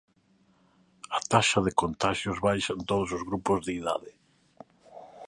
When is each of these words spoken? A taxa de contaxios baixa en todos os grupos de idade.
A 1.17 1.19
taxa 1.31 1.59
de 1.65 1.71
contaxios 1.81 2.41
baixa 2.47 2.71
en 2.77 2.81
todos 2.89 3.09
os 3.17 3.23
grupos 3.29 3.59
de 3.65 3.71
idade. 3.79 4.11